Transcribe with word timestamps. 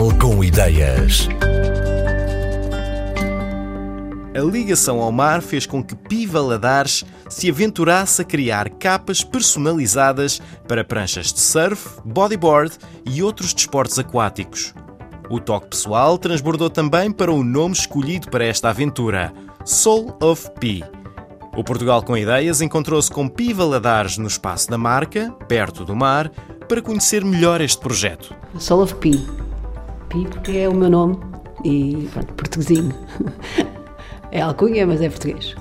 Portugal 0.00 0.18
com 0.18 0.42
ideias. 0.42 1.28
A 4.34 4.40
ligação 4.40 4.98
ao 5.00 5.12
mar 5.12 5.42
fez 5.42 5.66
com 5.66 5.84
que 5.84 5.94
Pi 5.94 6.24
Valadares 6.24 7.04
se 7.28 7.50
aventurasse 7.50 8.22
a 8.22 8.24
criar 8.24 8.70
capas 8.70 9.22
personalizadas 9.22 10.40
para 10.66 10.82
pranchas 10.82 11.34
de 11.34 11.40
surf, 11.40 12.00
bodyboard 12.02 12.78
e 13.04 13.22
outros 13.22 13.52
desportos 13.52 13.98
aquáticos. 13.98 14.72
O 15.28 15.38
toque 15.38 15.68
pessoal 15.68 16.16
transbordou 16.16 16.70
também 16.70 17.10
para 17.12 17.30
o 17.30 17.44
nome 17.44 17.74
escolhido 17.74 18.30
para 18.30 18.44
esta 18.44 18.70
aventura, 18.70 19.34
Soul 19.66 20.16
of 20.22 20.50
Pi. 20.58 20.82
O 21.54 21.62
Portugal 21.62 22.02
com 22.02 22.16
Ideias 22.16 22.62
encontrou-se 22.62 23.10
com 23.10 23.28
Pi 23.28 23.52
Valadares 23.52 24.16
no 24.16 24.28
espaço 24.28 24.70
da 24.70 24.78
marca, 24.78 25.30
perto 25.46 25.84
do 25.84 25.94
mar, 25.94 26.30
para 26.66 26.80
conhecer 26.80 27.22
melhor 27.22 27.60
este 27.60 27.78
projeto. 27.78 28.34
Soul 28.58 28.84
of 28.84 28.94
Pi. 28.94 29.39
Pi 30.10 30.26
porque 30.28 30.58
é 30.58 30.68
o 30.68 30.74
meu 30.74 30.90
nome 30.90 31.16
e 31.64 32.08
pronto, 32.12 32.34
portuguesinho. 32.34 32.92
É 34.32 34.40
alcunha, 34.40 34.86
mas 34.86 35.02
é 35.02 35.08
português. 35.08 35.56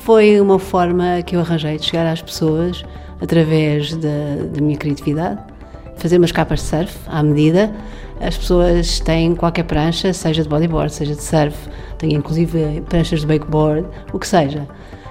Foi 0.00 0.40
uma 0.40 0.58
forma 0.58 1.22
que 1.24 1.36
eu 1.36 1.40
arranjei 1.40 1.76
de 1.76 1.84
chegar 1.84 2.04
às 2.04 2.20
pessoas 2.20 2.84
através 3.20 3.94
da, 3.94 4.08
da 4.52 4.60
minha 4.60 4.76
criatividade, 4.76 5.40
fazer 5.96 6.18
umas 6.18 6.32
capas 6.32 6.58
de 6.58 6.66
surf 6.66 6.98
à 7.06 7.22
medida. 7.22 7.72
As 8.20 8.36
pessoas 8.36 8.98
têm 8.98 9.36
qualquer 9.36 9.62
prancha, 9.62 10.12
seja 10.12 10.42
de 10.42 10.48
bodyboard, 10.48 10.92
seja 10.92 11.14
de 11.14 11.22
surf, 11.22 11.56
têm 11.98 12.14
inclusive 12.14 12.80
pranchas 12.88 13.20
de 13.20 13.26
wakeboard, 13.26 13.86
o 14.12 14.18
que 14.18 14.26
seja. 14.26 14.66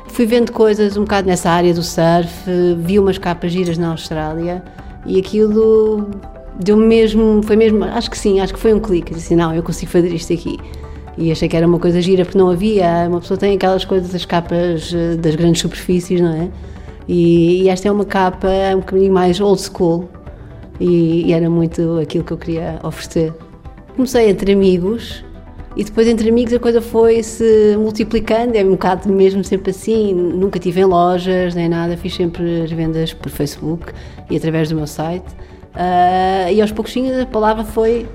Fui 0.08 0.26
vendo 0.26 0.52
coisas 0.52 0.98
um 0.98 1.04
bocado 1.04 1.28
nessa 1.28 1.50
área 1.50 1.74
do 1.74 1.84
surf, 1.84 2.30
vi 2.80 3.00
umas 3.00 3.18
capas 3.18 3.54
giras 3.54 3.78
na 3.78 3.92
Austrália 3.92 4.62
e 5.06 5.18
aquilo 5.18 6.10
deu 6.60 6.76
mesmo, 6.76 7.42
foi 7.44 7.56
mesmo, 7.56 7.84
acho 7.84 8.10
que 8.10 8.18
sim, 8.18 8.40
acho 8.40 8.54
que 8.54 8.60
foi 8.60 8.74
um 8.74 8.80
clique, 8.80 9.14
disse 9.14 9.36
não, 9.36 9.54
eu 9.54 9.64
consigo 9.64 9.92
fazer 9.92 10.14
isto 10.14 10.34
aqui. 10.34 10.58
E 11.18 11.32
achei 11.32 11.48
que 11.50 11.58
era 11.58 11.66
uma 11.66 11.80
coisa 11.80 12.00
gira, 12.00 12.24
porque 12.24 12.38
não 12.38 12.50
havia, 12.50 13.06
uma 13.08 13.20
pessoa 13.20 13.38
tem 13.38 13.56
aquelas 13.56 13.84
coisas, 13.84 14.14
as 14.14 14.24
capas 14.24 14.94
eh, 14.94 15.16
das 15.16 15.36
grandes 15.36 15.62
superfícies, 15.62 16.22
não 16.22 16.32
é? 16.32 16.50
E, 17.08 17.64
e 17.64 17.70
esta 17.70 17.88
é 17.88 17.92
uma 17.92 18.06
capa 18.06 18.48
um 18.76 18.80
bocadinho 18.80 19.14
mais 19.14 19.40
old 19.40 19.60
school 19.60 20.08
e, 20.80 21.26
e 21.26 21.34
era 21.34 21.50
muito 21.50 22.00
aquilo 22.00 22.24
que 22.24 22.34
eu 22.34 22.38
queria 22.38 22.80
oferecer. 22.84 23.34
Comecei 23.96 24.30
entre 24.30 24.52
amigos 24.52 25.24
e 25.76 25.84
depois 25.84 26.08
entre 26.08 26.30
amigos 26.30 26.54
a 26.54 26.60
coisa 26.60 26.82
foi 26.82 27.24
se 27.24 27.76
multiplicando, 27.78 28.56
é 28.56 28.64
um 28.64 28.72
bocado 28.72 29.12
mesmo 29.12 29.44
sempre 29.44 29.72
assim, 29.72 30.14
nunca 30.14 30.60
tive 30.60 30.82
em 30.82 30.86
lojas 30.86 31.56
nem 31.56 31.70
nada, 31.70 31.96
fiz 31.98 32.14
sempre 32.14 32.62
as 32.62 32.72
vendas 32.72 33.14
por 33.14 33.30
Facebook 33.32 33.92
e 34.30 34.38
através 34.38 34.70
do 34.70 34.76
meu 34.76 34.86
site. 34.86 35.26
Uh, 35.78 36.52
e 36.52 36.60
aos 36.60 36.72
pouquinhos 36.72 37.20
a 37.20 37.26
palavra 37.28 37.64
foi 37.64 38.10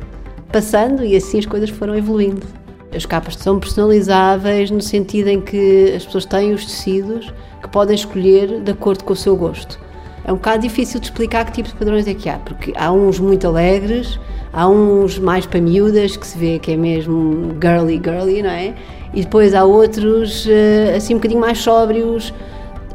passando 0.50 1.04
e 1.04 1.14
assim 1.14 1.38
as 1.38 1.46
coisas 1.46 1.70
foram 1.70 1.94
evoluindo. 1.94 2.44
As 2.92 3.06
capas 3.06 3.36
são 3.36 3.60
personalizáveis 3.60 4.68
no 4.68 4.82
sentido 4.82 5.28
em 5.28 5.40
que 5.40 5.92
as 5.96 6.04
pessoas 6.04 6.24
têm 6.26 6.52
os 6.52 6.66
tecidos 6.66 7.32
que 7.62 7.68
podem 7.68 7.94
escolher 7.94 8.60
de 8.60 8.72
acordo 8.72 9.04
com 9.04 9.12
o 9.12 9.16
seu 9.16 9.36
gosto. 9.36 9.78
É 10.24 10.32
um 10.32 10.36
bocado 10.36 10.62
difícil 10.62 10.98
de 10.98 11.06
explicar 11.06 11.44
que 11.44 11.52
tipo 11.52 11.68
de 11.68 11.74
padrões 11.76 12.06
é 12.08 12.14
que 12.14 12.28
há, 12.28 12.38
porque 12.38 12.72
há 12.76 12.90
uns 12.90 13.20
muito 13.20 13.46
alegres, 13.46 14.18
há 14.52 14.68
uns 14.68 15.18
mais 15.18 15.46
para 15.46 15.60
miúdas, 15.60 16.16
que 16.16 16.26
se 16.26 16.36
vê 16.36 16.58
que 16.58 16.72
é 16.72 16.76
mesmo 16.76 17.56
girly, 17.60 18.00
girly, 18.04 18.42
não 18.42 18.50
é? 18.50 18.74
E 19.14 19.22
depois 19.22 19.54
há 19.54 19.64
outros 19.64 20.46
eh, 20.48 20.94
assim 20.96 21.14
um 21.14 21.18
bocadinho 21.18 21.40
mais 21.40 21.58
sóbrios, 21.58 22.34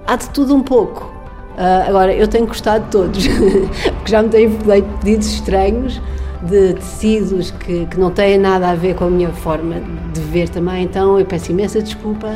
há 0.06 0.16
de 0.16 0.30
tudo 0.30 0.54
um 0.54 0.62
pouco. 0.62 1.17
Uh, 1.58 1.90
agora, 1.90 2.14
eu 2.14 2.28
tenho 2.28 2.46
gostado 2.46 2.86
de 2.86 2.92
todos, 2.92 3.28
porque 3.98 4.12
já 4.12 4.22
me 4.22 4.30
têm 4.30 4.48
feito 4.48 4.88
pedidos 5.00 5.28
estranhos 5.34 6.00
de 6.44 6.76
tecidos 6.76 7.50
que, 7.50 7.88
que 7.88 8.00
não 8.00 8.12
têm 8.12 8.38
nada 8.38 8.70
a 8.70 8.76
ver 8.76 8.94
com 8.94 9.06
a 9.06 9.10
minha 9.10 9.30
forma 9.30 9.82
de 10.14 10.22
ver 10.22 10.50
também, 10.50 10.84
então 10.84 11.20
eu 11.20 11.26
peço 11.26 11.52
imensa 11.52 11.82
desculpa, 11.82 12.36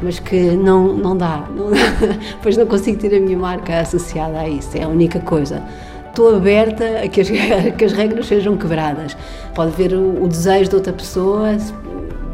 mas 0.00 0.20
que 0.20 0.52
não, 0.52 0.94
não 0.96 1.16
dá, 1.16 1.48
não, 1.50 1.70
pois 2.40 2.56
não 2.56 2.64
consigo 2.64 2.96
ter 2.96 3.16
a 3.16 3.20
minha 3.20 3.36
marca 3.36 3.80
associada 3.80 4.38
a 4.38 4.48
isso, 4.48 4.78
é 4.78 4.84
a 4.84 4.88
única 4.88 5.18
coisa. 5.18 5.60
Estou 6.08 6.36
aberta 6.36 6.84
a 7.04 7.08
que 7.08 7.20
as, 7.20 7.28
que 7.76 7.84
as 7.84 7.92
regras 7.92 8.26
sejam 8.26 8.56
quebradas. 8.56 9.16
Pode 9.52 9.72
ver 9.72 9.94
o, 9.94 10.24
o 10.24 10.28
desejo 10.28 10.70
de 10.70 10.76
outra 10.76 10.92
pessoa 10.92 11.56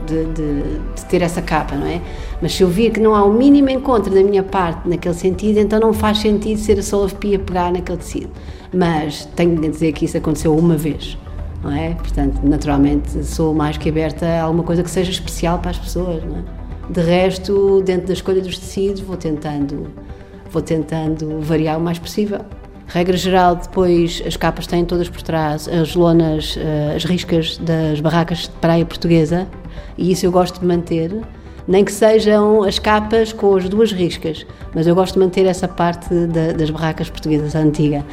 de, 0.07 0.25
de, 0.27 0.63
de, 0.95 1.05
ter 1.09 1.23
essa 1.23 1.43
capa, 1.43 1.75
não 1.75 1.87
é? 1.87 2.01
Mas 2.41 2.55
se 2.55 2.63
eu 2.63 2.69
vir 2.69 2.93
que 2.93 3.01
não 3.01 3.15
há 3.15 3.25
o 3.25 3.33
mínimo 3.33 3.71
encontro 3.71 4.15
da 4.15 4.23
minha 4.23 4.43
parte 4.43 4.89
naquele 4.89 5.15
sentido, 5.15 5.59
então 5.59 5.81
não 5.81 5.93
faz 5.93 6.19
sentido 6.19 6.59
ser 6.59 6.79
a 6.79 6.83
Solafpia 6.83 7.39
pegar 7.39 7.73
naquele 7.73 7.99
tecido 7.99 8.31
mas 8.73 9.25
tenho 9.37 9.59
de 9.61 9.69
dizer 9.69 9.93
que 9.93 10.05
isso 10.05 10.17
aconteceu 10.17 10.55
uma 10.55 10.77
vez, 10.77 11.17
não 11.63 11.73
é? 11.73 11.95
Portanto, 11.95 12.41
naturalmente, 12.43 13.25
sou 13.25 13.55
mais 13.55 13.77
que 13.77 13.89
aberta 13.89 14.27
a 14.27 14.43
alguma 14.43 14.63
coisa 14.63 14.83
que 14.83 14.91
seja 14.91 15.11
especial 15.11 15.59
para 15.59 15.71
as 15.71 15.79
pessoas, 15.79 16.23
não 16.25 16.39
é? 16.39 16.45
De 16.91 17.01
resto, 17.01 17.83
dentro 17.83 18.07
da 18.07 18.13
escolha 18.13 18.41
dos 18.41 18.59
tecidos, 18.59 19.01
vou 19.01 19.17
tentando, 19.17 19.89
vou 20.51 20.63
tentando 20.63 21.41
variar 21.41 21.79
o 21.79 21.81
mais 21.81 21.99
possível. 21.99 22.41
Regra 22.89 23.17
geral, 23.17 23.57
depois 23.57 24.23
as 24.25 24.37
capas 24.37 24.67
têm 24.67 24.85
todas 24.85 25.09
por 25.09 25.21
trás 25.21 25.69
as 25.69 25.95
lonas, 25.97 26.57
eh, 26.57 26.95
as 26.95 27.05
riscas 27.05 27.59
das 27.59 28.01
barracas 28.01 28.43
de 28.43 28.51
praia 28.51 28.87
portuguesa, 28.87 29.47
e 29.99 30.13
isso 30.13 30.25
eu 30.25 30.31
gosto 30.31 30.61
de 30.61 30.67
manter, 30.67 31.13
nem 31.67 31.85
que 31.85 31.91
sejam 31.91 32.63
as 32.63 32.79
capas 32.79 33.33
com 33.33 33.57
as 33.57 33.69
duas 33.69 33.91
riscas, 33.91 34.47
mas 34.73 34.87
eu 34.87 34.95
gosto 34.95 35.15
de 35.15 35.21
manter 35.21 35.47
essa 35.47 35.67
parte 35.67 36.09
das 36.57 36.71
barracas 36.71 37.11
portuguesas 37.11 37.57
antiga. 37.57 38.05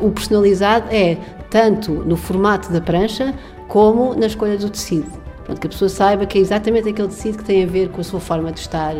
O 0.00 0.10
personalizado 0.10 0.86
é 0.90 1.18
tanto 1.50 1.92
no 1.92 2.16
formato 2.16 2.72
da 2.72 2.80
prancha 2.80 3.34
como 3.68 4.14
na 4.14 4.26
escolha 4.26 4.56
do 4.56 4.70
tecido. 4.70 5.10
Portanto, 5.36 5.60
que 5.60 5.66
a 5.66 5.70
pessoa 5.70 5.88
saiba 5.90 6.24
que 6.24 6.38
é 6.38 6.40
exatamente 6.40 6.88
aquele 6.88 7.08
tecido 7.08 7.38
que 7.38 7.44
tem 7.44 7.64
a 7.64 7.66
ver 7.66 7.90
com 7.90 8.00
a 8.00 8.04
sua 8.04 8.20
forma 8.20 8.50
de 8.50 8.60
estar, 8.60 8.94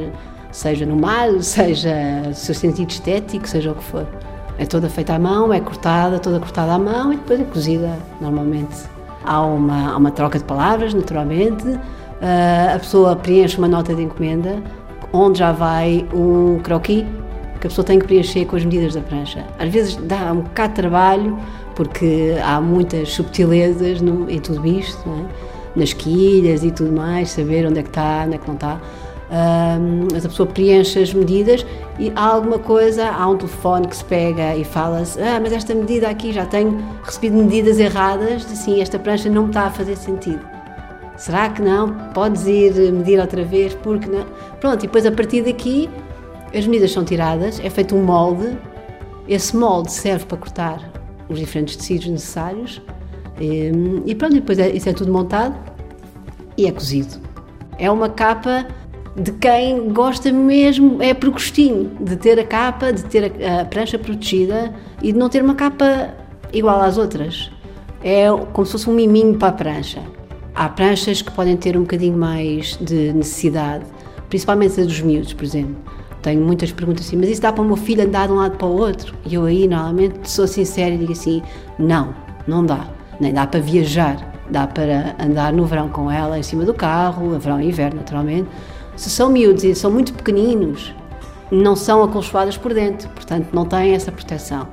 seja 0.50 0.84
no 0.84 0.96
mar, 0.96 1.30
seja 1.40 1.94
o 2.30 2.34
seu 2.34 2.54
sentido 2.54 2.90
estético, 2.90 3.48
seja 3.48 3.72
o 3.72 3.74
que 3.74 3.84
for. 3.84 4.06
É 4.58 4.66
toda 4.66 4.88
feita 4.88 5.14
à 5.14 5.18
mão, 5.18 5.52
é 5.52 5.60
cortada, 5.60 6.18
toda 6.18 6.38
cortada 6.38 6.72
à 6.72 6.78
mão 6.78 7.12
e 7.12 7.16
depois 7.16 7.40
é 7.40 7.44
cozida 7.44 7.98
normalmente. 8.20 8.76
Há 9.24 9.40
uma, 9.42 9.92
há 9.92 9.96
uma 9.96 10.10
troca 10.10 10.38
de 10.38 10.44
palavras, 10.44 10.94
naturalmente. 10.94 11.66
Uh, 11.66 12.74
a 12.74 12.78
pessoa 12.78 13.16
preenche 13.16 13.58
uma 13.58 13.68
nota 13.68 13.94
de 13.94 14.02
encomenda 14.02 14.62
onde 15.12 15.38
já 15.38 15.52
vai 15.52 16.06
um 16.14 16.58
croquis 16.60 17.04
que 17.60 17.66
a 17.66 17.70
pessoa 17.70 17.84
tem 17.84 17.98
que 17.98 18.06
preencher 18.06 18.44
com 18.44 18.56
as 18.56 18.64
medidas 18.64 18.94
da 18.94 19.00
prancha. 19.00 19.44
Às 19.56 19.68
vezes 19.68 19.94
dá 19.94 20.32
um 20.32 20.40
bocado 20.40 20.70
de 20.70 20.74
trabalho, 20.74 21.38
porque 21.76 22.36
há 22.42 22.60
muitas 22.60 23.12
subtilezas 23.12 24.00
no, 24.00 24.28
em 24.28 24.40
tudo 24.40 24.66
isto, 24.66 25.08
é? 25.08 25.78
nas 25.78 25.92
quilhas 25.92 26.64
e 26.64 26.72
tudo 26.72 26.90
mais, 26.90 27.30
saber 27.30 27.64
onde 27.64 27.78
é 27.78 27.82
que 27.82 27.88
está, 27.88 28.24
onde 28.26 28.34
é 28.34 28.38
que 28.38 28.48
não 28.48 28.56
está. 28.56 28.80
Mas 30.12 30.26
a 30.26 30.28
pessoa 30.28 30.46
preenche 30.46 30.98
as 30.98 31.14
medidas 31.14 31.64
e 31.98 32.12
há 32.14 32.26
alguma 32.26 32.58
coisa, 32.58 33.08
há 33.08 33.26
um 33.28 33.36
telefone 33.36 33.88
que 33.88 33.96
se 33.96 34.04
pega 34.04 34.54
e 34.54 34.64
fala-se: 34.64 35.20
Ah, 35.20 35.40
mas 35.40 35.52
esta 35.52 35.74
medida 35.74 36.08
aqui 36.08 36.32
já 36.32 36.44
tenho 36.44 36.84
recebido 37.02 37.36
medidas 37.36 37.78
erradas, 37.78 38.44
assim, 38.44 38.82
esta 38.82 38.98
prancha 38.98 39.30
não 39.30 39.46
está 39.46 39.62
a 39.62 39.70
fazer 39.70 39.96
sentido. 39.96 40.40
Será 41.16 41.48
que 41.48 41.62
não? 41.62 41.94
Podes 42.12 42.46
ir 42.46 42.92
medir 42.92 43.18
outra 43.20 43.44
vez? 43.44 43.74
Porque 43.74 44.06
não? 44.06 44.26
Pronto, 44.60 44.84
e 44.84 44.86
depois 44.86 45.06
a 45.06 45.12
partir 45.12 45.42
daqui 45.42 45.88
as 46.54 46.66
medidas 46.66 46.92
são 46.92 47.04
tiradas, 47.04 47.58
é 47.60 47.70
feito 47.70 47.94
um 47.94 48.02
molde, 48.02 48.58
esse 49.26 49.56
molde 49.56 49.90
serve 49.90 50.26
para 50.26 50.36
cortar 50.36 50.92
os 51.28 51.38
diferentes 51.38 51.76
tecidos 51.76 52.08
necessários 52.08 52.82
e, 53.40 53.72
e 54.04 54.14
pronto, 54.14 54.34
depois 54.34 54.58
é, 54.58 54.70
isso 54.70 54.88
é 54.88 54.92
tudo 54.92 55.10
montado 55.10 55.54
e 56.56 56.66
é 56.66 56.72
cozido. 56.72 57.20
É 57.78 57.90
uma 57.90 58.08
capa 58.08 58.66
de 59.16 59.32
quem 59.32 59.92
gosta 59.92 60.32
mesmo, 60.32 61.02
é 61.02 61.12
por 61.12 61.30
gostinho, 61.30 61.90
de 62.00 62.16
ter 62.16 62.38
a 62.38 62.44
capa, 62.44 62.92
de 62.92 63.04
ter 63.04 63.32
a, 63.44 63.60
a 63.60 63.64
prancha 63.64 63.98
protegida 63.98 64.72
e 65.02 65.12
de 65.12 65.18
não 65.18 65.28
ter 65.28 65.42
uma 65.42 65.54
capa 65.54 66.14
igual 66.52 66.80
às 66.80 66.96
outras. 66.96 67.50
É 68.02 68.26
como 68.52 68.66
se 68.66 68.72
fosse 68.72 68.88
um 68.88 68.94
miminho 68.94 69.36
para 69.36 69.48
a 69.48 69.52
prancha. 69.52 70.02
Há 70.54 70.68
pranchas 70.68 71.22
que 71.22 71.30
podem 71.30 71.56
ter 71.56 71.76
um 71.76 71.82
bocadinho 71.82 72.16
mais 72.16 72.76
de 72.80 73.12
necessidade, 73.12 73.84
principalmente 74.28 74.80
a 74.80 74.84
dos 74.84 75.00
miúdos, 75.00 75.32
por 75.32 75.44
exemplo 75.44 75.76
tenho 76.22 76.40
muitas 76.40 76.70
perguntas 76.70 77.06
assim, 77.06 77.16
mas 77.16 77.28
isso 77.28 77.42
dá 77.42 77.52
para 77.52 77.62
o 77.62 77.66
meu 77.66 77.76
filho 77.76 78.04
andar 78.04 78.28
de 78.28 78.32
um 78.32 78.36
lado 78.36 78.56
para 78.56 78.66
o 78.66 78.78
outro? 78.78 79.14
E 79.26 79.34
eu 79.34 79.44
aí, 79.44 79.66
normalmente, 79.66 80.30
sou 80.30 80.46
sincera 80.46 80.94
e 80.94 80.98
digo 80.98 81.12
assim, 81.12 81.42
não, 81.78 82.14
não 82.46 82.64
dá. 82.64 82.86
Nem 83.20 83.34
dá 83.34 83.46
para 83.46 83.60
viajar, 83.60 84.16
dá 84.48 84.66
para 84.66 85.16
andar 85.18 85.52
no 85.52 85.66
verão 85.66 85.88
com 85.88 86.10
ela 86.10 86.38
em 86.38 86.42
cima 86.42 86.64
do 86.64 86.72
carro, 86.72 87.38
verão 87.38 87.60
e 87.60 87.68
inverno, 87.68 87.96
naturalmente. 87.96 88.48
Se 88.96 89.10
são 89.10 89.30
miúdos 89.30 89.64
e 89.64 89.74
são 89.74 89.90
muito 89.90 90.12
pequeninos, 90.12 90.94
não 91.50 91.74
são 91.74 92.02
acolchoadas 92.02 92.56
por 92.56 92.74
dentro, 92.74 93.08
portanto 93.10 93.48
não 93.52 93.64
têm 93.64 93.94
essa 93.94 94.12
proteção. 94.12 94.68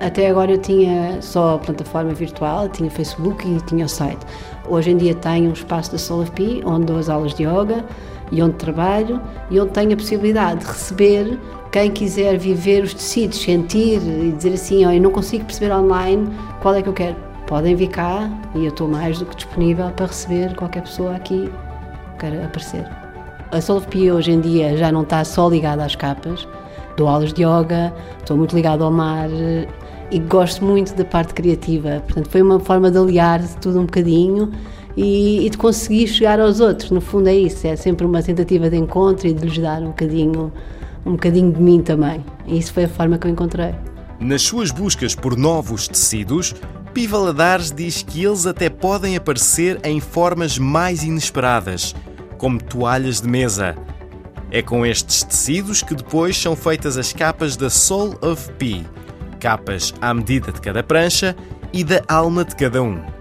Até 0.00 0.28
agora 0.28 0.52
eu 0.52 0.58
tinha 0.58 1.22
só 1.22 1.54
a 1.54 1.58
plataforma 1.58 2.12
virtual, 2.12 2.68
tinha 2.68 2.90
Facebook 2.90 3.46
e 3.46 3.60
tinha 3.66 3.86
o 3.86 3.88
site. 3.88 4.26
Hoje 4.68 4.90
em 4.90 4.96
dia 4.96 5.14
tenho 5.14 5.50
um 5.50 5.52
espaço 5.52 5.92
da 5.92 5.98
SolFP, 5.98 6.62
onde 6.64 6.86
dou 6.86 6.98
as 6.98 7.08
aulas 7.08 7.34
de 7.34 7.44
yoga, 7.44 7.84
e 8.32 8.42
onde 8.42 8.54
trabalho 8.54 9.20
e 9.50 9.60
onde 9.60 9.70
tenho 9.72 9.92
a 9.92 9.96
possibilidade 9.96 10.60
de 10.60 10.66
receber 10.66 11.38
quem 11.70 11.90
quiser 11.90 12.36
viver 12.38 12.82
os 12.82 12.94
tecidos, 12.94 13.40
sentir 13.40 14.00
e 14.02 14.32
dizer 14.32 14.54
assim, 14.54 14.84
oh, 14.86 14.90
eu 14.90 15.00
não 15.00 15.10
consigo 15.10 15.44
perceber 15.44 15.72
online 15.72 16.28
qual 16.60 16.74
é 16.74 16.82
que 16.82 16.88
eu 16.88 16.92
quero, 16.92 17.16
podem 17.46 17.76
vir 17.76 17.88
cá 17.88 18.28
e 18.54 18.64
eu 18.64 18.70
estou 18.70 18.88
mais 18.88 19.18
do 19.18 19.26
que 19.26 19.36
disponível 19.36 19.90
para 19.90 20.06
receber 20.06 20.54
qualquer 20.56 20.82
pessoa 20.82 21.14
aqui 21.14 21.50
que 22.14 22.18
queira 22.18 22.44
aparecer. 22.44 23.01
A 23.52 23.60
Soul 23.60 23.80
of 23.80 23.88
Pia 23.88 24.14
hoje 24.14 24.32
em 24.32 24.40
dia 24.40 24.78
já 24.78 24.90
não 24.90 25.02
está 25.02 25.22
só 25.26 25.46
ligada 25.46 25.84
às 25.84 25.94
capas, 25.94 26.48
dou 26.96 27.06
aulas 27.06 27.34
de 27.34 27.42
yoga, 27.42 27.92
estou 28.18 28.34
muito 28.34 28.56
ligado 28.56 28.82
ao 28.82 28.90
mar 28.90 29.28
e 30.10 30.18
gosto 30.20 30.64
muito 30.64 30.94
da 30.94 31.04
parte 31.04 31.34
criativa. 31.34 32.02
Portanto, 32.06 32.30
foi 32.30 32.40
uma 32.40 32.58
forma 32.58 32.90
de 32.90 32.96
aliar 32.96 33.46
tudo 33.60 33.78
um 33.78 33.84
bocadinho 33.84 34.50
e, 34.96 35.44
e, 35.44 35.50
de 35.50 35.58
conseguir 35.58 36.06
chegar 36.06 36.40
aos 36.40 36.60
outros. 36.60 36.90
No 36.90 37.02
fundo 37.02 37.28
é 37.28 37.34
isso, 37.34 37.66
é 37.66 37.76
sempre 37.76 38.06
uma 38.06 38.22
tentativa 38.22 38.70
de 38.70 38.76
encontro 38.78 39.28
e 39.28 39.34
de 39.34 39.46
lhes 39.46 39.58
dar 39.58 39.82
um 39.82 39.88
bocadinho, 39.88 40.50
um 41.04 41.12
bocadinho 41.12 41.52
de 41.52 41.60
mim 41.60 41.82
também. 41.82 42.24
E 42.46 42.56
isso 42.56 42.72
foi 42.72 42.84
a 42.84 42.88
forma 42.88 43.18
que 43.18 43.26
eu 43.26 43.30
encontrei. 43.30 43.74
Nas 44.18 44.40
suas 44.40 44.70
buscas 44.70 45.14
por 45.14 45.36
novos 45.36 45.86
tecidos, 45.86 46.54
Pi 46.94 47.06
Valadares 47.06 47.70
diz 47.70 48.02
que 48.02 48.24
eles 48.24 48.46
até 48.46 48.70
podem 48.70 49.14
aparecer 49.14 49.78
em 49.84 50.00
formas 50.00 50.58
mais 50.58 51.02
inesperadas, 51.02 51.94
como 52.42 52.60
toalhas 52.60 53.20
de 53.20 53.28
mesa. 53.28 53.76
É 54.50 54.60
com 54.60 54.84
estes 54.84 55.22
tecidos 55.22 55.80
que 55.80 55.94
depois 55.94 56.36
são 56.36 56.56
feitas 56.56 56.98
as 56.98 57.12
capas 57.12 57.56
da 57.56 57.70
Soul 57.70 58.18
of 58.20 58.50
Pi, 58.54 58.84
capas 59.38 59.94
à 60.00 60.12
medida 60.12 60.50
de 60.50 60.60
cada 60.60 60.82
prancha 60.82 61.36
e 61.72 61.84
da 61.84 62.02
alma 62.08 62.44
de 62.44 62.56
cada 62.56 62.82
um. 62.82 63.11